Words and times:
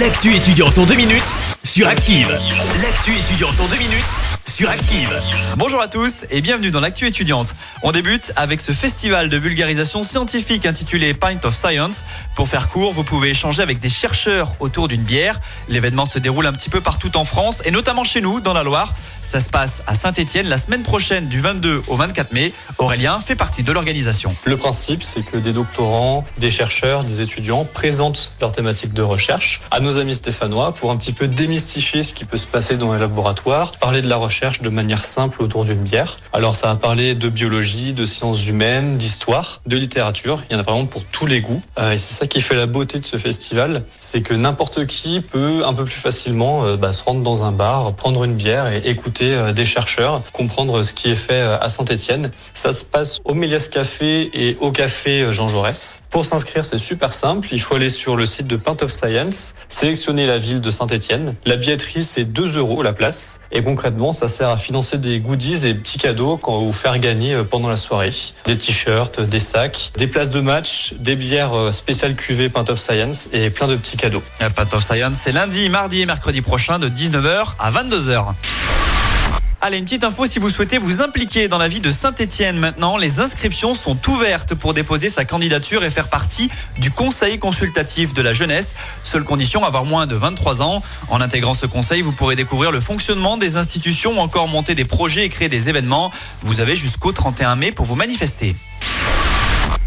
L'actu 0.00 0.34
étudiante 0.34 0.76
en 0.78 0.86
deux 0.86 0.96
minutes 0.96 1.22
sur 1.62 1.86
Active. 1.86 2.28
L'actu 2.82 3.16
étudiante 3.16 3.60
en 3.60 3.68
deux 3.68 3.76
minutes 3.76 4.02
sur 4.54 4.70
Active. 4.70 5.20
Bonjour 5.56 5.80
à 5.80 5.88
tous 5.88 6.26
et 6.30 6.40
bienvenue 6.40 6.70
dans 6.70 6.78
l'actu 6.78 7.08
étudiante. 7.08 7.56
On 7.82 7.90
débute 7.90 8.32
avec 8.36 8.60
ce 8.60 8.70
festival 8.70 9.28
de 9.28 9.36
vulgarisation 9.36 10.04
scientifique 10.04 10.64
intitulé 10.64 11.12
Pint 11.12 11.40
of 11.42 11.56
Science. 11.56 12.04
Pour 12.36 12.46
faire 12.46 12.68
court, 12.68 12.92
vous 12.92 13.02
pouvez 13.02 13.30
échanger 13.30 13.62
avec 13.62 13.80
des 13.80 13.88
chercheurs 13.88 14.52
autour 14.60 14.86
d'une 14.86 15.02
bière. 15.02 15.40
L'événement 15.68 16.06
se 16.06 16.20
déroule 16.20 16.46
un 16.46 16.52
petit 16.52 16.70
peu 16.70 16.80
partout 16.80 17.16
en 17.16 17.24
France 17.24 17.62
et 17.64 17.72
notamment 17.72 18.04
chez 18.04 18.20
nous 18.20 18.38
dans 18.38 18.52
la 18.52 18.62
Loire. 18.62 18.94
Ça 19.24 19.40
se 19.40 19.50
passe 19.50 19.82
à 19.88 19.96
Saint-Étienne 19.96 20.46
la 20.46 20.56
semaine 20.56 20.84
prochaine 20.84 21.26
du 21.26 21.40
22 21.40 21.82
au 21.88 21.96
24 21.96 22.32
mai. 22.32 22.52
Aurélien 22.78 23.20
fait 23.20 23.34
partie 23.34 23.64
de 23.64 23.72
l'organisation. 23.72 24.36
Le 24.44 24.56
principe, 24.56 25.02
c'est 25.02 25.24
que 25.24 25.36
des 25.36 25.52
doctorants, 25.52 26.24
des 26.38 26.52
chercheurs, 26.52 27.02
des 27.02 27.20
étudiants 27.20 27.64
présentent 27.64 28.32
leur 28.40 28.52
thématique 28.52 28.92
de 28.92 29.02
recherche 29.02 29.62
à 29.72 29.80
nos 29.80 29.98
amis 29.98 30.14
stéphanois 30.14 30.72
pour 30.72 30.92
un 30.92 30.96
petit 30.96 31.12
peu 31.12 31.26
démystifier 31.26 32.04
ce 32.04 32.14
qui 32.14 32.24
peut 32.24 32.36
se 32.36 32.46
passer 32.46 32.76
dans 32.76 32.92
les 32.92 33.00
laboratoires, 33.00 33.72
parler 33.72 34.00
de 34.00 34.08
la 34.08 34.16
recherche 34.16 34.43
de 34.52 34.68
manière 34.68 35.04
simple 35.04 35.42
autour 35.42 35.64
d'une 35.64 35.82
bière. 35.82 36.18
Alors 36.34 36.54
ça 36.54 36.66
va 36.66 36.76
parler 36.76 37.14
de 37.14 37.30
biologie, 37.30 37.94
de 37.94 38.04
sciences 38.04 38.46
humaines, 38.46 38.98
d'histoire, 38.98 39.62
de 39.66 39.76
littérature. 39.76 40.42
Il 40.50 40.52
y 40.52 40.56
en 40.56 40.58
a 40.58 40.62
vraiment 40.62 40.84
pour 40.84 41.04
tous 41.04 41.24
les 41.24 41.40
goûts. 41.40 41.62
Euh, 41.78 41.92
et 41.92 41.98
c'est 41.98 42.12
ça 42.12 42.26
qui 42.26 42.42
fait 42.42 42.54
la 42.54 42.66
beauté 42.66 42.98
de 42.98 43.06
ce 43.06 43.16
festival, 43.16 43.84
c'est 43.98 44.20
que 44.20 44.34
n'importe 44.34 44.86
qui 44.86 45.22
peut 45.22 45.62
un 45.64 45.72
peu 45.72 45.84
plus 45.84 45.94
facilement 45.94 46.64
euh, 46.64 46.76
bah, 46.76 46.92
se 46.92 47.02
rendre 47.02 47.22
dans 47.22 47.44
un 47.44 47.52
bar, 47.52 47.94
prendre 47.94 48.22
une 48.24 48.34
bière 48.34 48.66
et 48.70 48.82
écouter 48.84 49.32
euh, 49.34 49.52
des 49.52 49.64
chercheurs, 49.64 50.20
comprendre 50.32 50.82
ce 50.82 50.92
qui 50.92 51.08
est 51.08 51.14
fait 51.14 51.40
à 51.40 51.68
Saint-Étienne. 51.70 52.30
Ça 52.52 52.72
se 52.72 52.84
passe 52.84 53.20
au 53.24 53.32
Méliès 53.32 53.68
Café 53.70 54.30
et 54.34 54.58
au 54.60 54.72
Café 54.72 55.32
Jean 55.32 55.48
Jaurès. 55.48 56.02
Pour 56.10 56.26
s'inscrire, 56.26 56.64
c'est 56.66 56.78
super 56.78 57.12
simple. 57.12 57.48
Il 57.50 57.60
faut 57.60 57.76
aller 57.76 57.88
sur 57.88 58.14
le 58.14 58.26
site 58.26 58.46
de 58.46 58.56
Pint 58.56 58.76
of 58.82 58.92
Science, 58.92 59.54
sélectionner 59.68 60.26
la 60.26 60.38
ville 60.38 60.60
de 60.60 60.70
Saint-Étienne. 60.70 61.34
La 61.44 61.56
billetterie, 61.56 62.04
c'est 62.04 62.24
2 62.24 62.56
euros 62.58 62.82
la 62.82 62.92
place. 62.92 63.40
Et 63.50 63.62
concrètement, 63.62 64.12
ça 64.12 64.28
sert 64.34 64.48
à 64.48 64.56
financer 64.56 64.98
des 64.98 65.20
goodies, 65.20 65.60
des 65.60 65.74
petits 65.74 65.98
cadeaux 65.98 66.36
quand 66.36 66.58
vous 66.58 66.72
faire 66.72 66.98
gagner 66.98 67.34
euh, 67.34 67.44
pendant 67.44 67.68
la 67.68 67.76
soirée. 67.76 68.10
Des 68.46 68.58
t-shirts, 68.58 69.20
des 69.20 69.38
sacs, 69.38 69.92
des 69.96 70.08
places 70.08 70.30
de 70.30 70.40
match, 70.40 70.94
des 70.98 71.14
bières 71.14 71.54
euh, 71.54 71.72
spéciales 71.72 72.16
cuvées 72.16 72.48
Pint 72.48 72.64
of 72.68 72.78
Science 72.78 73.28
et 73.32 73.50
plein 73.50 73.68
de 73.68 73.76
petits 73.76 73.96
cadeaux. 73.96 74.22
Pint 74.38 74.72
of 74.72 74.82
Science, 74.82 75.16
c'est 75.20 75.32
lundi, 75.32 75.68
mardi 75.68 76.00
et 76.00 76.06
mercredi 76.06 76.40
prochain 76.40 76.78
de 76.78 76.88
19h 76.88 77.54
à 77.60 77.70
22h. 77.70 78.34
Allez, 79.66 79.78
une 79.78 79.84
petite 79.84 80.04
info 80.04 80.26
si 80.26 80.38
vous 80.38 80.50
souhaitez 80.50 80.76
vous 80.76 81.00
impliquer 81.00 81.48
dans 81.48 81.56
la 81.56 81.68
vie 81.68 81.80
de 81.80 81.90
Saint-Étienne 81.90 82.58
maintenant. 82.58 82.98
Les 82.98 83.20
inscriptions 83.20 83.72
sont 83.72 83.96
ouvertes 84.10 84.54
pour 84.54 84.74
déposer 84.74 85.08
sa 85.08 85.24
candidature 85.24 85.84
et 85.84 85.88
faire 85.88 86.08
partie 86.08 86.50
du 86.76 86.90
conseil 86.90 87.38
consultatif 87.38 88.12
de 88.12 88.20
la 88.20 88.34
jeunesse. 88.34 88.74
Seule 89.04 89.24
condition, 89.24 89.64
avoir 89.64 89.86
moins 89.86 90.06
de 90.06 90.16
23 90.16 90.60
ans. 90.60 90.82
En 91.08 91.22
intégrant 91.22 91.54
ce 91.54 91.64
conseil, 91.64 92.02
vous 92.02 92.12
pourrez 92.12 92.36
découvrir 92.36 92.72
le 92.72 92.80
fonctionnement 92.80 93.38
des 93.38 93.56
institutions 93.56 94.18
ou 94.18 94.18
encore 94.18 94.48
monter 94.48 94.74
des 94.74 94.84
projets 94.84 95.24
et 95.24 95.30
créer 95.30 95.48
des 95.48 95.70
événements. 95.70 96.12
Vous 96.42 96.60
avez 96.60 96.76
jusqu'au 96.76 97.12
31 97.12 97.56
mai 97.56 97.72
pour 97.72 97.86
vous 97.86 97.94
manifester. 97.94 98.54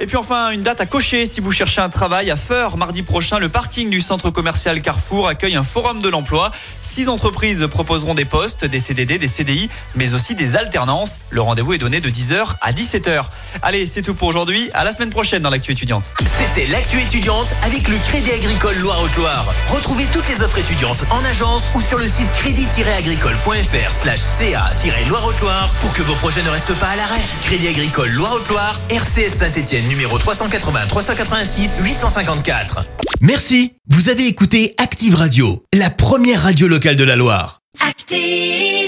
Et 0.00 0.06
puis 0.06 0.16
enfin, 0.16 0.50
une 0.50 0.62
date 0.62 0.80
à 0.80 0.86
cocher 0.86 1.26
si 1.26 1.40
vous 1.40 1.50
cherchez 1.50 1.80
un 1.80 1.88
travail 1.88 2.30
à 2.30 2.36
Feur. 2.36 2.76
Mardi 2.76 3.02
prochain, 3.02 3.40
le 3.40 3.48
parking 3.48 3.90
du 3.90 4.00
centre 4.00 4.30
commercial 4.30 4.80
Carrefour 4.80 5.26
accueille 5.26 5.56
un 5.56 5.64
forum 5.64 6.00
de 6.00 6.08
l'emploi. 6.08 6.52
Six 6.80 7.08
entreprises 7.08 7.66
proposeront 7.68 8.14
des 8.14 8.24
postes, 8.24 8.64
des 8.64 8.78
CDD, 8.78 9.18
des 9.18 9.26
CDI, 9.26 9.68
mais 9.96 10.14
aussi 10.14 10.36
des 10.36 10.54
alternances. 10.54 11.18
Le 11.30 11.40
rendez-vous 11.40 11.72
est 11.72 11.78
donné 11.78 12.00
de 12.00 12.10
10h 12.10 12.54
à 12.60 12.72
17h. 12.72 13.24
Allez, 13.60 13.88
c'est 13.88 14.02
tout 14.02 14.14
pour 14.14 14.28
aujourd'hui. 14.28 14.70
À 14.72 14.84
la 14.84 14.92
semaine 14.92 15.10
prochaine 15.10 15.42
dans 15.42 15.50
l'actu 15.50 15.72
étudiante. 15.72 16.14
C'était 16.20 16.70
l'actu 16.70 17.00
étudiante 17.00 17.52
avec 17.64 17.88
le 17.88 17.98
Crédit 17.98 18.30
Agricole 18.30 18.76
Loire-Haute-Loire. 18.78 19.46
Retrouvez 19.68 20.04
toutes 20.12 20.28
les 20.28 20.42
offres 20.42 20.58
étudiantes 20.58 21.04
en 21.10 21.24
agence 21.24 21.72
ou 21.74 21.80
sur 21.80 21.98
le 21.98 22.06
site 22.06 22.30
crédit-agricole.fr 22.32 23.92
slash 23.92 24.20
ca-loire-haute-loire 24.20 25.72
pour 25.80 25.92
que 25.92 26.02
vos 26.02 26.14
projets 26.14 26.44
ne 26.44 26.50
restent 26.50 26.78
pas 26.78 26.90
à 26.90 26.96
l'arrêt. 26.96 27.20
Crédit 27.42 27.66
Agricole 27.66 28.10
Loire-Haute-Loire, 28.10 28.80
RCS 28.90 29.30
Saint-Etienne 29.30 29.87
numéro 29.88 30.18
380 30.18 30.86
386 30.86 31.78
854. 31.82 32.84
Merci. 33.20 33.74
Vous 33.88 34.08
avez 34.10 34.26
écouté 34.26 34.74
Active 34.78 35.14
Radio, 35.14 35.64
la 35.74 35.90
première 35.90 36.42
radio 36.42 36.68
locale 36.68 36.96
de 36.96 37.04
la 37.04 37.16
Loire. 37.16 37.60
Active! 37.80 38.87